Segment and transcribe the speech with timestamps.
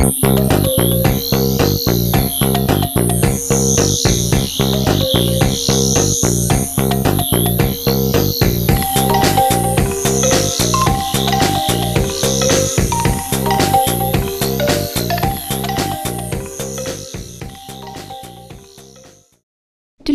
[0.00, 0.06] Du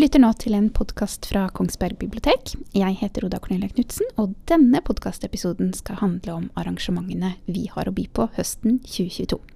[0.01, 2.55] lytter nå til en podkast fra Kongsberg bibliotek.
[2.73, 7.93] Jeg heter Oda Cornelia Knutsen, og denne podkastepisoden skal handle om arrangementene vi har å
[7.93, 9.54] by på høsten 2022.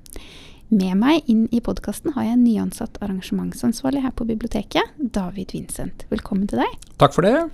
[0.70, 6.06] Med meg inn i podkasten har jeg en nyansatt arrangementsansvarlig her på biblioteket, David Vincent.
[6.14, 6.76] Velkommen til deg.
[7.02, 7.48] Takk for det.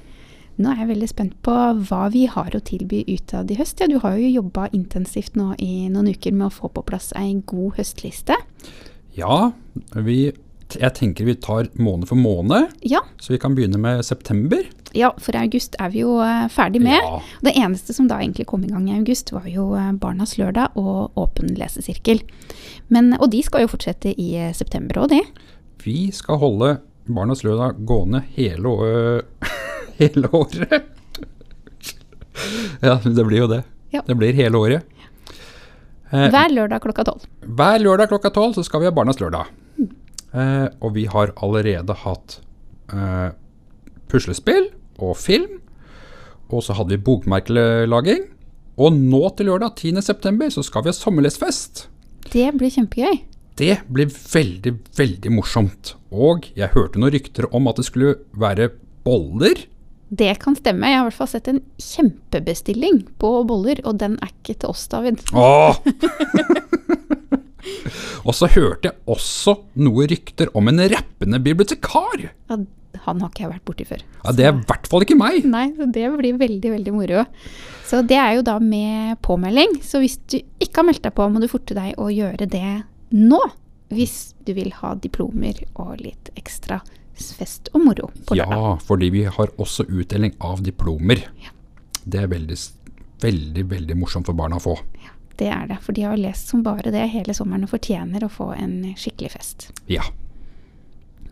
[0.56, 1.54] Nå er jeg veldig spent på
[1.88, 3.80] hva vi har å tilby utad i høst.
[3.80, 7.12] Ja, du har jo jobba intensivt nå i noen uker med å få på plass
[7.20, 8.38] ei god høstliste.
[9.16, 9.52] Ja,
[9.96, 10.20] vi,
[10.74, 14.64] jeg tenker vi tar måned for måned, Ja, så vi kan begynne med september.
[14.96, 16.98] ja for august er vi jo eh, ferdig med.
[17.04, 17.20] Ja.
[17.44, 20.76] Det eneste som da egentlig kom i gang i august, var jo eh, Barnas lørdag
[20.76, 22.22] og Åpen lesesirkel.
[22.90, 25.22] Men, og de skal jo fortsette i eh, september òg, de.
[25.86, 26.78] Vi skal holde
[27.08, 29.22] Barnas lørdag gående hele, å-
[30.00, 30.92] hele året.
[32.82, 33.64] ja, det blir jo det.
[33.94, 34.02] Ja.
[34.08, 34.84] Det blir hele året.
[36.16, 37.24] Hver lørdag klokka tolv.
[37.44, 39.48] Hver lørdag klokka tolv så skal vi ha Barnas lørdag.
[40.36, 42.40] Eh, og vi har allerede hatt
[42.92, 43.30] eh,
[44.12, 44.70] puslespill
[45.00, 45.62] og film.
[46.52, 48.26] Og så hadde vi bokmerkelaging.
[48.76, 50.50] Og nå til lørdag 10.9.
[50.58, 51.86] så skal vi ha sommerlesfest.
[52.34, 53.22] Det blir kjempegøy.
[53.56, 55.94] Det blir veldig, veldig morsomt.
[56.12, 58.74] Og jeg hørte noen rykter om at det skulle være
[59.08, 59.64] boller.
[60.16, 60.90] Det kan stemme.
[60.92, 64.76] Jeg har i hvert fall sett en kjempebestilling på boller, og den er ikke til
[64.76, 65.24] oss, David.
[65.32, 65.80] Åh!
[68.26, 69.54] og så hørte jeg også
[69.86, 72.26] noen rykter om en rappende bibliotekar.
[72.50, 72.58] Ja,
[73.06, 74.02] han har ikke jeg vært borti før.
[74.24, 75.46] Ja, Det er i hvert fall ikke meg.
[75.46, 77.26] Nei, det blir veldig, veldig moro.
[77.86, 79.78] Så det er jo da med påmelding.
[79.86, 82.64] Så hvis du ikke har meldt deg på, må du forte deg å gjøre det
[83.14, 83.42] nå.
[83.94, 86.80] Hvis du vil ha diplomer og litt ekstra
[87.16, 88.56] fest og moro på lørdag.
[88.58, 91.22] Ja, fordi vi har også utdeling av diplomer.
[91.40, 91.54] Ja.
[92.06, 92.58] Det er veldig,
[93.24, 94.76] veldig, veldig morsomt for barna å få.
[95.40, 98.32] Det er det, for de har lest som bare det hele sommeren og fortjener å
[98.32, 99.68] få en skikkelig fest.
[99.92, 100.06] Ja.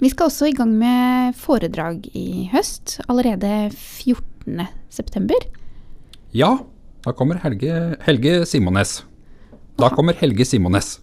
[0.01, 4.65] Vi skal også i gang med foredrag i høst, allerede 14.
[4.91, 5.47] september.
[6.35, 6.57] Ja,
[7.05, 9.03] da kommer Helge, Helge Simones.
[9.79, 10.97] Da kommer Helge Simones.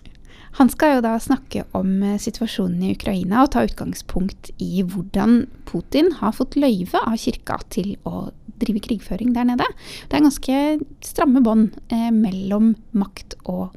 [0.58, 5.44] Han skal jo da snakke om eh, situasjonen i Ukraina og ta utgangspunkt i hvordan
[5.68, 8.30] Putin har fått løyve av kirka til å
[8.60, 9.66] drive krigføring der nede.
[10.10, 10.60] Det er ganske
[11.06, 13.76] stramme bånd eh, mellom makt og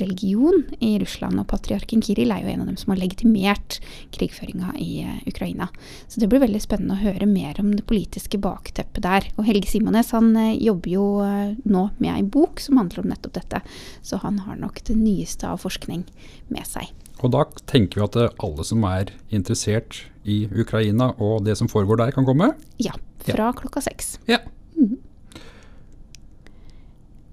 [0.00, 3.78] religion i Russland, og patriarken Kiril er jo en av dem som har legitimert
[4.14, 5.68] krigføringa i eh, Ukraina.
[6.08, 9.28] Så det blir veldig spennende å høre mer om det politiske bakteppet der.
[9.38, 13.12] Og Helge Simones han eh, jobber jo eh, nå med ei bok som handler om
[13.12, 13.62] nettopp dette,
[14.02, 16.04] så han har nok det nyeste av forskning
[16.52, 16.90] med seg.
[17.22, 22.00] Og da tenker vi at alle som er interessert i Ukraina og det som foregår
[22.00, 22.50] der, kan komme.
[22.82, 24.16] Ja, fra klokka seks.
[24.28, 24.42] Ja.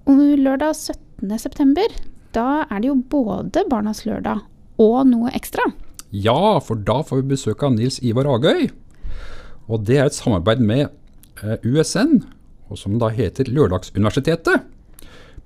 [0.08, 1.72] Og lørdag 17.
[2.36, 4.42] da er det jo både Barnas lørdag
[4.82, 5.64] og noe ekstra.
[6.12, 8.68] Ja, for da får vi besøk av Nils Ivar Agøy.
[9.72, 10.88] Og det er et samarbeid med
[11.40, 12.20] eh, USN,
[12.68, 14.66] og som da heter Lørdagsuniversitetet.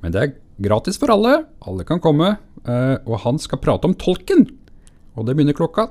[0.03, 3.95] Men det er gratis for alle, alle kan komme, eh, og han skal prate om
[3.99, 4.47] tolken.
[5.15, 5.91] Og det begynner klokka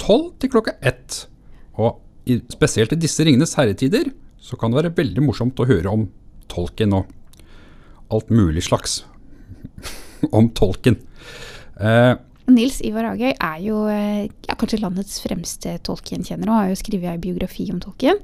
[0.00, 1.26] tolv til klokka ett.
[1.76, 2.00] Og
[2.52, 6.06] spesielt i disse Ringenes herretider så kan det være veldig morsomt å høre om
[6.50, 7.10] tolken og
[8.10, 9.02] alt mulig slags
[10.36, 10.98] om tolken.
[11.80, 12.14] Eh,
[12.50, 17.12] Nils Ivar Agøy er jo eh, ja, kanskje landets fremste Tolkien-kjenner og har jo skrevet
[17.12, 18.18] en biografi om tolken.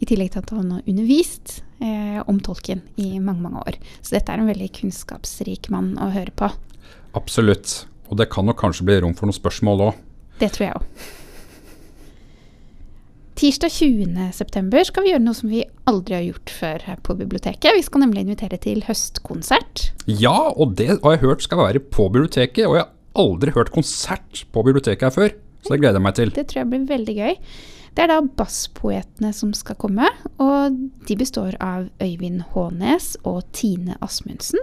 [0.00, 3.78] I tillegg til at han har undervist eh, om tolken i mange, mange år.
[4.00, 6.50] Så dette er en veldig kunnskapsrik mann å høre på.
[7.18, 7.84] Absolutt.
[8.10, 10.04] Og det kan nok kanskje bli rom for noen spørsmål òg.
[10.40, 11.10] Det tror jeg òg.
[13.40, 14.16] Tirsdag 20.
[14.36, 17.72] september skal vi gjøre noe som vi aldri har gjort før her på biblioteket.
[17.72, 19.86] Vi skal nemlig invitere til høstkonsert.
[20.04, 22.66] Ja, og det har jeg hørt skal være på biblioteket.
[22.68, 25.32] Og jeg har aldri hørt konsert på biblioteket her før,
[25.64, 26.34] så det gleder jeg meg til.
[26.36, 27.40] Det tror jeg blir veldig gøy.
[27.96, 30.76] Det er da Basspoetene som skal komme, og
[31.08, 34.60] de består av Øyvind Hånes og Tine Asmundsen.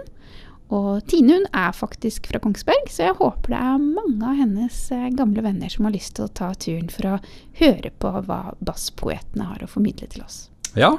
[0.74, 4.80] Og Tine hun er faktisk fra Kongsberg, så jeg håper det er mange av hennes
[4.92, 7.20] eh, gamle venner som har lyst til å ta turen for å
[7.60, 10.42] høre på hva Basspoetene har å formidle til oss.
[10.76, 10.98] Ja.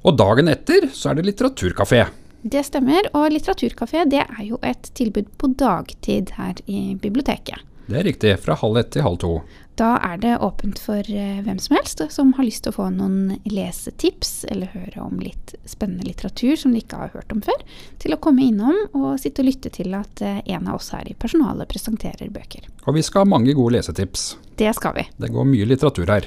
[0.00, 2.06] Og dagen etter så er det litteraturkafé.
[2.48, 7.64] Det stemmer, og Litteraturkafé det er jo et tilbud på dagtid her i biblioteket.
[7.88, 8.34] Det er riktig.
[8.44, 9.32] Fra halv ett til halv to.
[9.78, 12.88] Da er det åpent for eh, hvem som helst som har lyst til å få
[12.90, 17.62] noen lesetips eller høre om litt spennende litteratur som de ikke har hørt om før,
[18.02, 21.06] til å komme innom og sitte og lytte til at eh, en av oss her
[21.06, 22.66] i personalet presenterer bøker.
[22.90, 24.32] Og vi skal ha mange gode lesetips.
[24.58, 25.06] Det skal vi.
[25.14, 26.26] Det går mye litteratur her.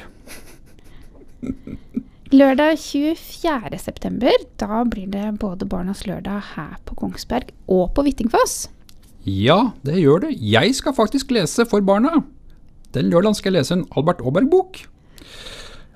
[2.32, 8.70] Lørdag 24.9, da blir det både Barnas lørdag her på Kongsberg og på Hvittingfoss.
[9.28, 10.38] Ja, det gjør det.
[10.40, 12.24] Jeg skal faktisk lese for barna.
[12.96, 14.82] Den lørdagen skal jeg lese en Albert Aaberg-bok.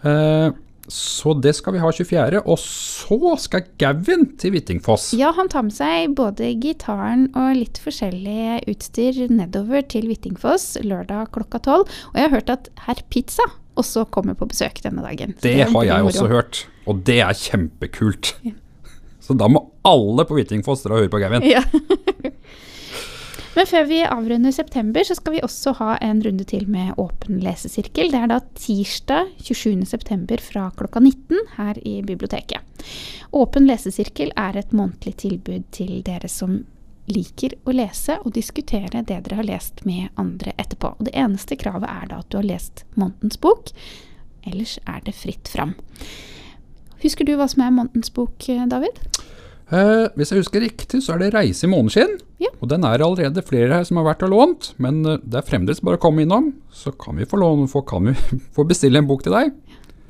[0.06, 0.52] Eh,
[0.88, 5.10] så det skal vi ha 24., og så skal Gavin til Hvittingfoss.
[5.18, 11.32] Ja, han tar med seg både gitaren og litt forskjellig utstyr nedover til Hvittingfoss lørdag
[11.34, 11.90] klokka tolv.
[12.14, 15.34] Og jeg har hørt at herr Pizza også kommer på besøk denne dagen.
[15.42, 18.36] Det, Det har jeg også hørt, og det er kjempekult.
[19.26, 21.50] Så da må alle på Hvittingfoss dra og høre på Gavin.
[21.50, 21.66] Ja.
[23.56, 27.40] Men før vi avrunder september, så skal vi også ha en runde til med åpen
[27.40, 28.10] lesesirkel.
[28.12, 30.42] Det er da tirsdag 27.9.
[30.44, 32.60] fra klokka 19 her i biblioteket.
[33.32, 36.66] Åpen lesesirkel er et månedlig tilbud til dere som
[37.08, 40.96] liker å lese og diskutere det dere har lest med andre etterpå.
[40.98, 43.72] Og det eneste kravet er da at du har lest månedens bok.
[44.44, 45.78] Ellers er det fritt fram.
[47.06, 49.00] Husker du hva som er månedens bok, David?
[49.74, 52.20] Eh, hvis jeg husker riktig, så er det 'Reise i måneskinn'.
[52.40, 52.52] Ja.
[52.62, 55.50] Og den er allerede flere her som har vært og lånt, men eh, det er
[55.50, 56.54] fremdeles bare å komme innom.
[56.70, 58.14] Så kan vi få, låne, få, kan vi
[58.56, 59.54] få bestille en bok til deg.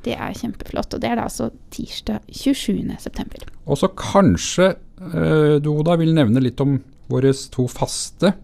[0.04, 0.94] Det er kjempeflott.
[0.94, 3.48] Og det er da altså tirsdag 27.9.
[3.66, 8.34] Og så kanskje eh, du Oda, vil nevne litt om våre to faste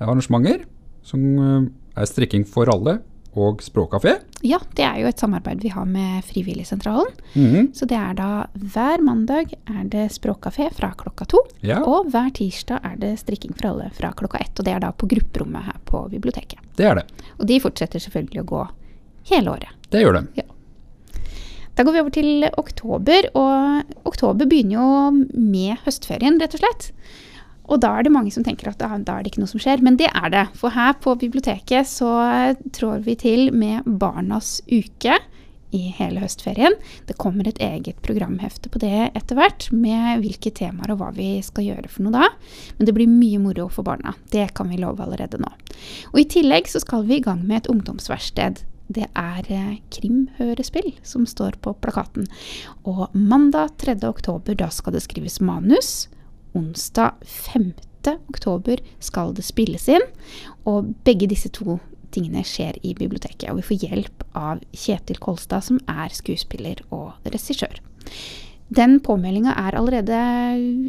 [0.00, 0.62] arrangementer,
[1.02, 1.68] som eh,
[1.98, 3.00] er Strikking for alle
[3.36, 4.16] og Språkkafé.
[4.42, 7.10] Ja, det er jo et samarbeid vi har med Frivilligsentralen.
[7.34, 7.68] Mhm.
[7.76, 11.38] Så det er da hver mandag er det språkkafé fra klokka to.
[11.62, 14.58] Ja, Og hver tirsdag er det strikking for alle fra klokka ett.
[14.58, 16.58] Og det er da på grupperommet her på biblioteket.
[16.76, 17.04] det er det.
[17.38, 18.68] Og de fortsetter selvfølgelig å gå
[19.30, 19.68] hele året.
[19.90, 20.44] Det gjør det.
[21.76, 26.90] Da går vi over til oktober, og oktober begynner jo med høstferien, rett og slett.
[27.70, 29.62] Og da er det mange som tenker at da, da er det ikke noe som
[29.62, 30.46] skjer, men det er det.
[30.58, 32.10] For her på biblioteket så
[32.74, 35.20] trår vi til med Barnas uke
[35.70, 36.74] i hele høstferien.
[37.06, 41.30] Det kommer et eget programhefte på det etter hvert, med hvilke temaer og hva vi
[41.46, 42.30] skal gjøre for noe da.
[42.78, 44.16] Men det blir mye moro for barna.
[44.34, 45.52] Det kan vi love allerede nå.
[46.12, 48.64] Og i tillegg så skal vi i gang med et ungdomsverksted.
[48.90, 52.26] Det er eh, krimhørespill som står på plakaten.
[52.82, 54.00] Og mandag 3.
[54.08, 56.08] oktober, da skal det skrives manus.
[56.56, 57.72] Onsdag 5.
[58.32, 60.04] oktober skal det spilles inn.
[60.68, 61.78] Og begge disse to
[62.14, 63.50] tingene skjer i biblioteket.
[63.52, 67.80] Og vi får hjelp av Kjetil Kolstad, som er skuespiller og regissør.
[68.70, 70.18] Den påmeldinga er allerede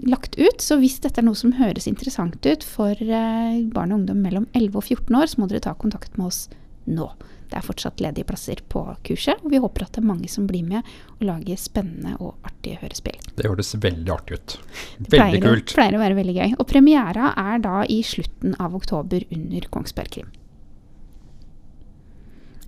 [0.05, 4.03] lagt ut, så hvis dette er noe som høres interessant ut for eh, barn og
[4.03, 6.43] ungdom mellom 11 og 14 år, så må dere ta kontakt med oss
[6.85, 7.09] nå.
[7.51, 10.45] Det er fortsatt ledige plasser på kurset, og vi håper at det er mange som
[10.47, 10.87] blir med
[11.17, 13.17] og lager spennende og artige hørespill.
[13.35, 14.55] Det høres veldig artig ut.
[15.01, 15.65] Veldig pleier, kult.
[15.67, 16.53] Det pleier å være veldig gøy.
[16.55, 20.29] Og premiera er da i slutten av oktober under Kongsberg Krim.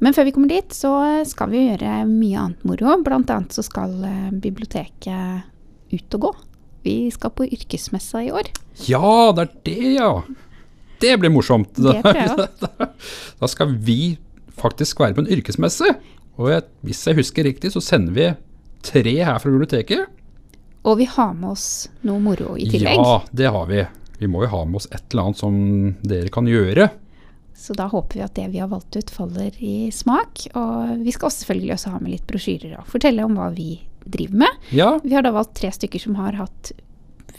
[0.03, 0.91] Men før vi kommer dit, så
[1.29, 2.97] skal vi gjøre mye annet moro.
[3.06, 6.33] Blant annet så skal eh, biblioteket ut og gå.
[6.83, 8.51] Vi skal på yrkesmessa i år.
[8.89, 10.12] Ja, det er det, ja.
[11.00, 11.71] Det blir morsomt.
[11.79, 12.89] Det tror jeg også.
[13.39, 14.18] Da skal vi
[14.59, 15.94] faktisk være på en yrkesmesse.
[16.41, 18.29] Og jeg, hvis jeg husker riktig, så sender vi
[18.83, 20.07] tre her fra biblioteket.
[20.83, 21.67] Og vi har med oss
[22.03, 23.00] noe moro i tillegg.
[23.00, 23.85] Ja, det har vi.
[24.19, 25.55] Vi må jo ha med oss et eller annet som
[26.03, 26.89] dere kan gjøre.
[27.55, 30.48] Så da håper vi at det vi har valgt ut, faller i smak.
[30.60, 33.77] Og vi skal også selvfølgelig også ha med litt brosjyrer og fortelle om hva vi
[34.03, 34.65] driver med.
[34.75, 36.74] Ja, Vi har da valgt tre stykker som har hatt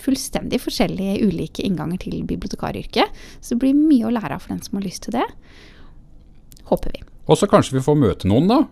[0.04, 3.12] fullstendig forskjellige ulike innganger til bibliotekaryrket.
[3.40, 5.26] Så det blir mye å lære av for den som har lyst til det.
[6.70, 7.02] Håper vi.
[7.28, 8.62] Og så kanskje vi får møte noen, da.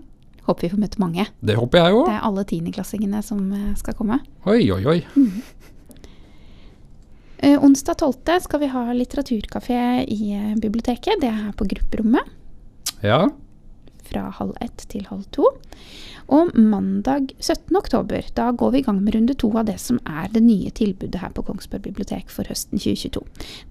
[0.48, 1.26] Håper vi får møte mange.
[1.40, 4.18] Det håper jeg Det er alle tiendeklassingene som eh, skal komme.
[4.48, 4.98] Oi, oi, oi.
[7.42, 8.42] Eh, onsdag 12.
[8.44, 11.18] skal vi ha litteraturkafé i eh, biblioteket.
[11.18, 12.28] Det er her på grupperommet.
[13.02, 13.24] Ja,
[14.12, 15.48] fra halv ett til halv to.
[16.32, 17.74] Og mandag 17.
[17.76, 20.70] oktober, da går vi i gang med runde to av det som er det nye
[20.70, 23.24] tilbudet her på Kongsberg bibliotek for høsten 2022.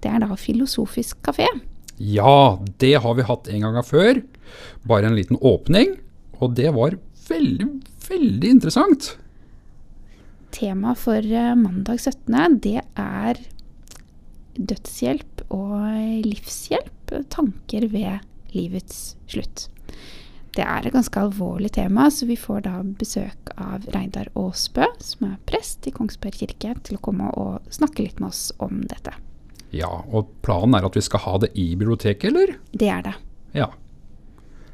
[0.04, 1.48] Det er da Filosofisk kafé.
[1.96, 4.22] Ja, det har vi hatt en gang før.
[4.88, 5.96] Bare en liten åpning.
[6.42, 6.96] Og det var
[7.28, 7.68] veldig,
[8.08, 9.12] veldig interessant.
[10.52, 12.58] Temaet for eh, mandag 17.
[12.64, 13.40] det er
[14.58, 17.14] dødshjelp og livshjelp.
[17.32, 18.24] Tanker ved
[18.56, 19.68] livets slutt.
[20.52, 25.30] Det er et ganske alvorlig tema, så vi får da besøk av Reidar Aasbø, som
[25.30, 29.14] er prest i Kongsberg kirke, til å komme og snakke litt med oss om dette.
[29.72, 32.58] Ja, og planen er at vi skal ha det i biblioteket, eller?
[32.72, 33.14] Det er det.
[33.56, 33.70] Ja.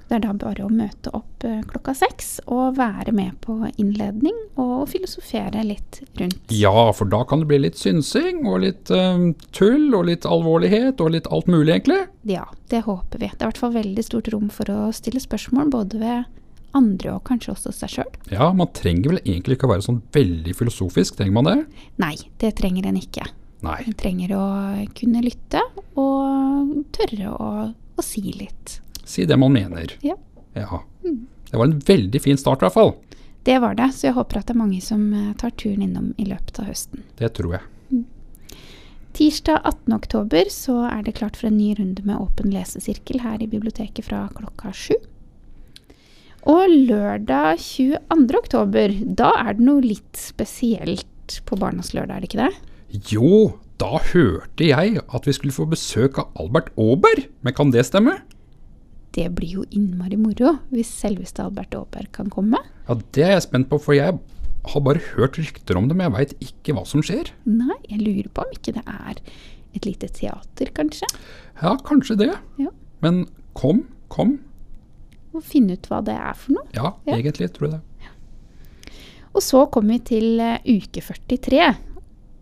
[0.08, 4.36] Det er da bare å møte opp eh, klokka seks og være med på innledning
[4.56, 6.54] og filosofere litt rundt.
[6.54, 11.02] Ja, for da kan det bli litt synsing, og litt eh, tull, og litt alvorlighet,
[11.04, 12.00] og litt alt mulig, egentlig.
[12.30, 13.28] Ja, det håper vi.
[13.28, 16.34] Det er i hvert fall veldig stort rom for å stille spørsmål, både ved
[16.76, 18.16] andre og kanskje også seg sjøl.
[18.32, 21.58] Ja, man trenger vel egentlig ikke å være sånn veldig filosofisk, trenger man det?
[22.00, 23.28] Nei, det trenger en ikke.
[23.66, 23.80] Nei.
[23.86, 24.44] Du trenger å
[24.98, 25.62] kunne lytte
[25.98, 28.78] og tørre å, å si litt.
[29.08, 29.96] Si det man mener.
[30.04, 30.14] Ja.
[30.54, 30.82] Ja.
[31.50, 32.94] Det var en veldig fin start, i hvert fall.
[33.48, 36.10] Det var det, så jeg håper at det er mange som eh, tar turen innom
[36.20, 37.04] i løpet av høsten.
[37.16, 38.02] Det tror jeg.
[39.18, 39.94] Tirsdag 18.
[39.96, 44.06] oktober så er det klart for en ny runde med åpen lesesirkel her i biblioteket
[44.06, 44.94] fra klokka sju.
[46.48, 48.36] Og lørdag 22.
[48.38, 52.76] oktober, da er det noe litt spesielt på Barnas lørdag, er det ikke det?
[52.88, 57.84] Jo, da hørte jeg at vi skulle få besøk av Albert Aaberg, men kan det
[57.86, 58.16] stemme?
[59.14, 62.60] Det blir jo innmari moro hvis selveste Albert Aaberg kan komme.
[62.88, 64.16] Ja, det er jeg spent på, for jeg
[64.68, 67.30] har bare hørt rykter om det, men jeg veit ikke hva som skjer.
[67.48, 69.20] Nei, jeg lurer på om ikke det er
[69.76, 71.08] et lite teater, kanskje?
[71.60, 72.32] Ja, kanskje det.
[72.60, 72.72] Ja.
[73.04, 73.26] Men
[73.58, 74.38] kom, kom.
[75.36, 76.66] Og finne ut hva det er for noe.
[76.76, 77.16] Ja, Ja.
[77.20, 77.84] egentlig tror jeg det.
[79.36, 81.66] Og så kommer vi til eh, uke 43.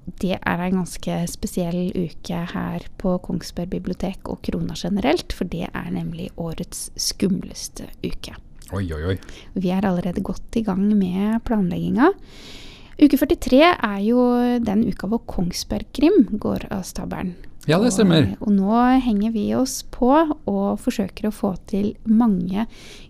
[0.06, 5.66] Det er en ganske spesiell uke her på Kongsberg bibliotek og Krona generelt, for det
[5.66, 8.36] er nemlig årets skumleste uke.
[8.74, 9.16] Oi, oi, oi.
[9.58, 12.12] Vi er allerede godt i gang med planlegginga.
[12.96, 14.22] Uke 43 er jo
[14.64, 17.34] den uka hvor Kongsberg Krim går av stabelen.
[17.66, 18.30] Ja, det stemmer.
[18.38, 22.68] Og, og nå henger vi oss på og forsøker å få til mange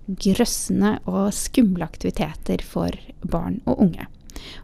[0.08, 4.08] grøssende og skumle aktiviteter for barn og unge.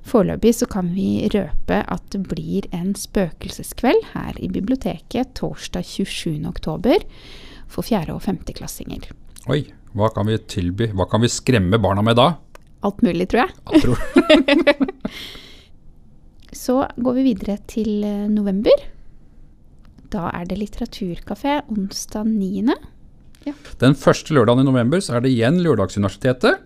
[0.09, 6.43] Foreløpig så kan vi røpe at det blir en spøkelseskveld her i biblioteket torsdag 27.
[6.49, 7.05] oktober
[7.73, 9.11] for fjerde- og femteklassinger.
[9.51, 9.65] Oi,
[9.97, 10.91] hva kan vi tilby?
[10.97, 12.35] Hva kan vi skremme barna med da?
[12.83, 13.51] Alt mulig, tror jeg.
[13.73, 13.99] Jeg tror.
[16.63, 18.85] Så går vi videre til eh, november.
[20.13, 22.75] Da er det litteraturkafé onsdag 9.
[23.81, 26.61] Den første lørdagen i november så er det igjen Lørdagsuniversitetet.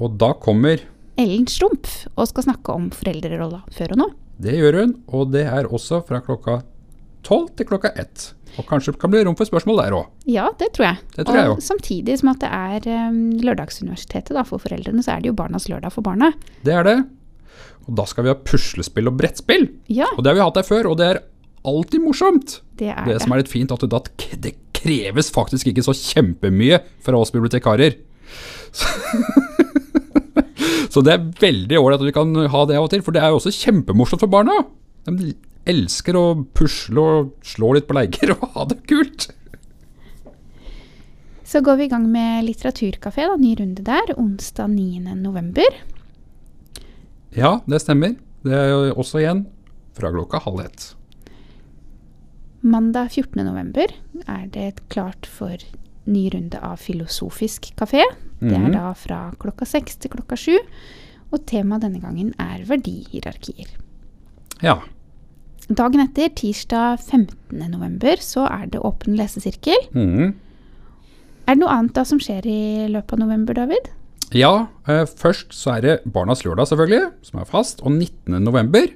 [0.00, 0.82] Og da kommer
[1.20, 4.08] Ellen Strumpf og skal snakke om foreldrerolla før og nå.
[4.40, 6.60] Det gjør hun, og det er også fra klokka
[7.26, 8.30] tolv til klokka ett.
[8.58, 10.06] Og kanskje kan bli rom for spørsmål der òg.
[10.26, 10.96] Ja, det tror jeg.
[11.14, 11.68] Det tror jeg og også.
[11.74, 15.68] samtidig som at det er um, Lørdagsuniversitetet da, for foreldrene, så er det jo Barnas
[15.70, 16.32] lørdag for barna.
[16.66, 16.96] Det er det.
[17.86, 19.68] Og da skal vi ha puslespill og brettspill.
[19.92, 21.20] Ja, Og det har vi hatt der før, og det er
[21.68, 22.58] alltid morsomt.
[22.80, 23.22] det er Det det.
[23.22, 24.02] som er litt fint, at det,
[24.40, 27.98] det kreves faktisk ikke så kjempemye fra oss bibliotekarer.
[28.72, 28.86] Så,
[30.90, 33.22] så det er veldig ålreit at vi kan ha det av og til, for det
[33.22, 34.56] er jo også kjempemorsomt for barna.
[35.06, 35.34] De
[35.70, 36.24] elsker å
[36.56, 39.30] pusle og slå litt på leker og ha det kult.
[41.50, 45.16] Så går vi i gang med litteraturkafé, da, ny runde der, onsdag 9.
[45.18, 45.80] november.
[47.34, 48.14] Ja, det stemmer.
[48.46, 49.44] Det er jo også igjen
[49.98, 50.86] fra klokka halv ett.
[52.60, 53.42] Mandag 14.
[53.46, 53.92] november
[54.28, 55.58] er det klart for
[56.06, 58.02] ny runde av Filosofisk kafé.
[58.40, 58.72] Det er Mhm.
[58.72, 60.56] da fra klokka seks til klokka sju.
[61.32, 63.68] Og temaet denne gangen er verdihierarkier.
[64.62, 64.80] Ja.
[65.68, 67.68] Dagen etter, tirsdag 15.
[67.70, 69.76] november, så er det åpen lesesirkel.
[69.94, 70.34] Mm.
[71.46, 73.90] Er det noe annet da som skjer i løpet av november, David?
[74.32, 78.42] Ja, eh, først så er det Barnas lørdag selvfølgelig, som er fast, og 19.
[78.44, 78.86] november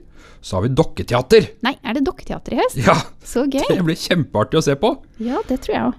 [0.42, 1.48] så har vi dokketeater.
[1.62, 2.76] Nei, er det dokketeater i høst?
[2.86, 2.94] Ja,
[3.24, 3.62] Så gøy.
[3.68, 4.96] det blir kjempeartig å se på.
[5.20, 5.94] Ja, det tror jeg òg.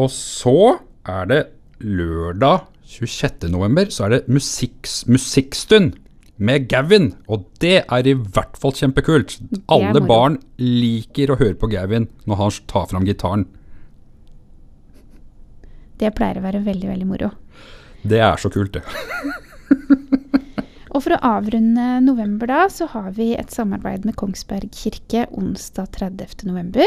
[0.00, 1.40] Og så er det
[1.82, 3.48] lørdag 26.
[3.52, 5.96] november, så er det musikks, musikkstund
[6.36, 7.12] med Gavin.
[7.28, 9.38] Og det er i hvert fall kjempekult.
[9.72, 13.46] Alle barn liker å høre på Gavin når han tar fram gitaren.
[16.00, 17.30] Det pleier å være veldig, veldig moro.
[18.02, 18.82] Det er så kult, det.
[20.92, 25.88] Og for å avrunde november da, så har vi et samarbeid med Kongsberg kirke onsdag
[25.96, 26.84] 30.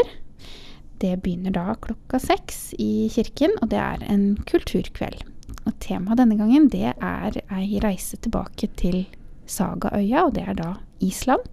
[1.02, 5.24] Det begynner da klokka seks i kirken, og det er en kulturkveld.
[5.66, 9.04] Og temaet denne gangen det er ei reise tilbake til
[9.50, 10.72] Sagaøya, og det er da
[11.04, 11.44] Island.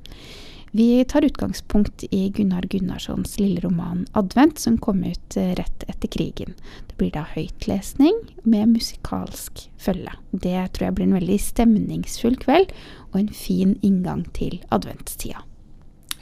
[0.75, 6.07] Vi tar utgangspunkt i Gunnar Gunnarssons lille roman 'Advent', som kom ut eh, rett etter
[6.07, 6.55] krigen.
[6.87, 10.15] Det blir da høytlesning med musikalsk følge.
[10.31, 12.73] Det tror jeg blir en veldig stemningsfull kveld,
[13.11, 15.45] og en fin inngang til adventstida.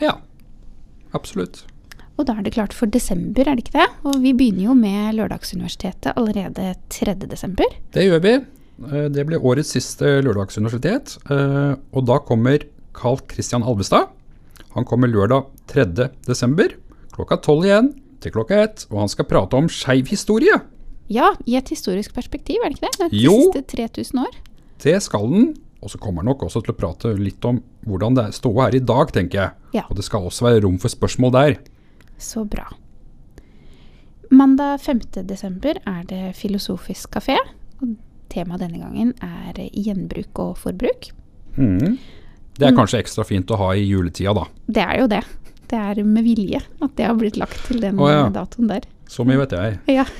[0.03, 0.17] Ja,
[1.13, 1.63] absolutt.
[2.19, 3.87] Og da er det klart for desember, er det ikke det?
[4.05, 7.15] Og vi begynner jo med Lørdagsuniversitetet allerede 3.
[7.31, 7.65] desember.
[7.95, 8.33] Det gjør vi.
[8.91, 11.17] Eh, Det blir årets siste lørdagsuniversitet.
[11.31, 12.59] eh, Og da kommer
[12.93, 14.09] Carl Christian Alvestad.
[14.75, 16.09] Han kommer lørdag 3.
[16.27, 16.67] desember
[17.11, 20.53] klokka tolv igjen til klokka ett, og han skal prate om skeiv historie.
[21.09, 23.11] Ja, i et historisk perspektiv, er det ikke det?
[23.11, 23.51] De Jo.
[23.51, 24.35] siste 3000 år.
[24.79, 25.55] Det skal den.
[25.83, 28.69] Og så kommer han nok også til å prate litt om hvordan det er ståa
[28.69, 29.51] her i dag, tenker jeg.
[29.73, 29.81] Ja.
[29.89, 31.57] Og det skal også være rom for spørsmål der.
[32.21, 32.67] Så bra.
[34.31, 35.01] Mandag 5.
[35.27, 37.35] desember er det Filosofisk kafé.
[37.81, 37.97] Og
[38.31, 41.09] temaet denne gangen er gjenbruk og forbruk.
[41.57, 41.97] Mm.
[42.55, 44.45] Det er kanskje ekstra fint å ha i juletida, da.
[44.67, 45.21] Det er jo det.
[45.71, 48.25] Det er med vilje at det har blitt lagt til den oh, ja.
[48.31, 48.87] datoen der.
[49.11, 49.79] Så mye vet jeg.
[49.91, 50.05] Ja.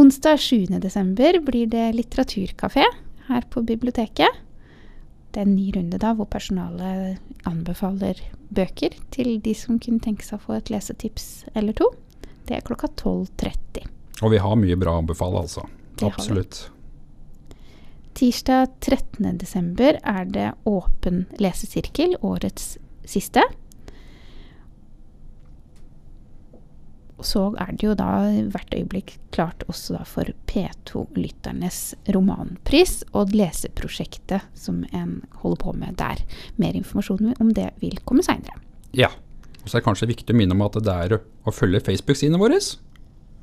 [0.00, 0.78] Onsdag 7.
[0.80, 2.84] desember blir det litteraturkafé
[3.28, 4.42] her på biblioteket.
[5.36, 8.22] Det er en ny runde da hvor personalet anbefaler
[8.56, 11.90] bøker til de som kunne tenke seg å få et lesetips eller to.
[12.48, 13.84] Det er klokka 12.30.
[14.24, 15.66] Og vi har mye bra å anbefale, altså.
[15.92, 16.08] Det.
[16.08, 16.62] Absolutt.
[18.16, 19.36] Tirsdag 13.
[19.36, 23.44] desember er det åpen lesesirkel, årets siste.
[27.26, 28.08] Så er det jo da
[28.54, 36.22] hvert øyeblikk klart også for P2-lytternes romanpris og leseprosjektet som en holder på med der.
[36.60, 38.60] Mer informasjon om det vil komme seinere.
[38.96, 39.10] Ja.
[39.62, 42.38] Og så er det kanskje viktig å minne om at det er å følge Facebook-sidene
[42.38, 42.60] våre.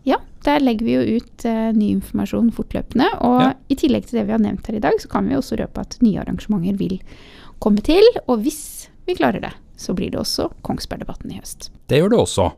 [0.08, 3.10] Ja, der legger vi jo ut eh, ny informasjon fortløpende.
[3.24, 3.52] Og Ja.
[3.72, 5.84] i tillegg til det vi har nevnt her i dag, så kan vi også røpe
[5.84, 7.00] at nye arrangementer vil
[7.60, 8.04] komme til.
[8.28, 11.70] Og hvis vi klarer det, så blir det også Kongsbergdebatten i høst.
[11.88, 12.52] Det gjør det også.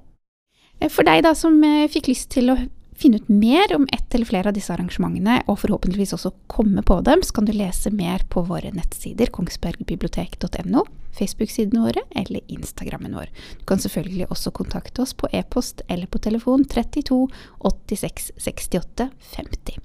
[0.80, 2.58] Eh, For deg da som eh, fikk lyst til å
[2.96, 7.02] finne ut mer om ett eller flere av disse arrangementene, og forhåpentligvis også komme på
[7.04, 13.28] dem, så kan du lese mer på våre nettsider kongsbergbibliotek.no, Facebook-sidene våre eller Instagrammen vår.
[13.60, 17.28] Du kan selvfølgelig også kontakte oss på e-post eller på telefon 32
[17.60, 19.80] 86 68 50.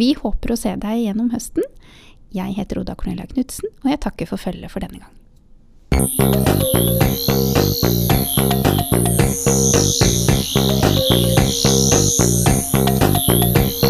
[0.00, 1.64] Vi håper å se deg gjennom høsten.
[2.36, 5.12] Jeg heter Oda Cornelia Knutsen, og jeg takker for følget for denne gang.
[8.28, 8.64] Thank
[13.82, 13.85] you.